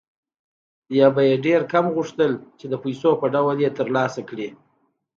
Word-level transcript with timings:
یا 0.99 1.07
به 1.15 1.21
یې 1.29 1.35
ډېر 1.45 1.61
کم 1.73 1.85
غوښتل 1.95 2.31
چې 2.59 2.65
د 2.69 2.73
پیسو 2.83 3.09
په 3.21 3.27
ډول 3.33 3.57
یې 3.63 3.69
ترلاسه 3.79 4.21
کړي 4.29 4.49